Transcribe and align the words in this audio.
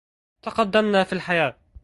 تقدمنا 0.41 1.03
في 1.03 1.13
الحياة. 1.13 1.57